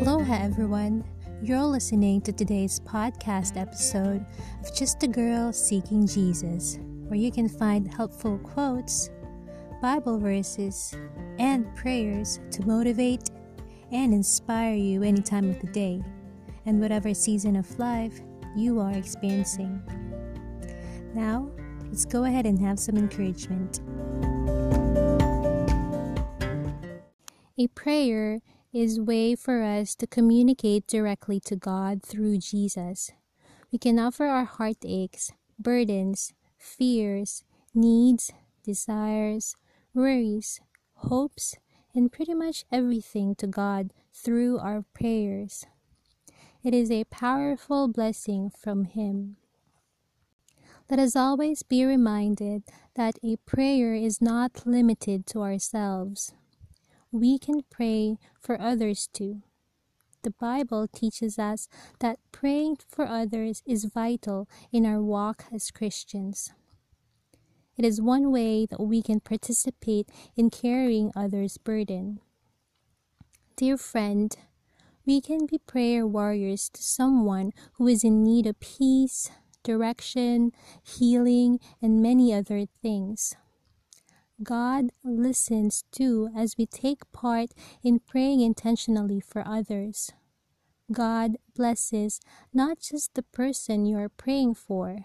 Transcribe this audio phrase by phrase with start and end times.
[0.00, 1.04] Aloha, everyone.
[1.42, 4.24] You're listening to today's podcast episode
[4.62, 9.10] of Just a Girl Seeking Jesus, where you can find helpful quotes,
[9.82, 10.96] Bible verses,
[11.38, 13.28] and prayers to motivate
[13.92, 16.02] and inspire you any time of the day
[16.64, 18.22] and whatever season of life
[18.56, 19.82] you are experiencing.
[21.14, 21.50] Now,
[21.88, 23.80] let's go ahead and have some encouragement.
[27.58, 28.40] A prayer
[28.72, 33.10] is way for us to communicate directly to God through Jesus.
[33.72, 37.44] We can offer our heartaches, burdens, fears,
[37.74, 38.32] needs,
[38.64, 39.56] desires,
[39.94, 40.60] worries,
[40.94, 41.56] hopes,
[41.94, 45.66] and pretty much everything to God through our prayers.
[46.62, 49.36] It is a powerful blessing from Him.
[50.90, 52.64] Let us always be reminded
[52.96, 56.34] that a prayer is not limited to ourselves.
[57.12, 59.42] We can pray for others too.
[60.22, 66.52] The Bible teaches us that praying for others is vital in our walk as Christians.
[67.76, 72.20] It is one way that we can participate in carrying others' burden.
[73.56, 74.36] Dear friend,
[75.06, 79.30] we can be prayer warriors to someone who is in need of peace,
[79.64, 83.34] direction, healing, and many other things.
[84.42, 87.50] God listens too as we take part
[87.82, 90.12] in praying intentionally for others.
[90.90, 92.20] God blesses
[92.52, 95.04] not just the person you are praying for,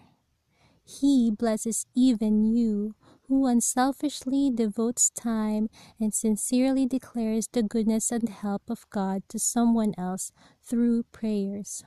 [0.84, 2.94] He blesses even you
[3.28, 5.68] who unselfishly devotes time
[6.00, 11.84] and sincerely declares the goodness and help of God to someone else through prayers.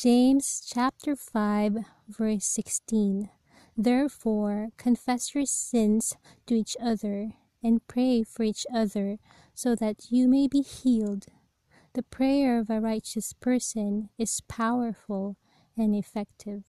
[0.00, 3.30] James chapter 5 verse 16
[3.76, 6.14] Therefore confess your sins
[6.46, 7.32] to each other
[7.64, 9.16] and pray for each other
[9.54, 11.26] so that you may be healed.
[11.94, 15.36] The prayer of a righteous person is powerful
[15.76, 16.62] and effective.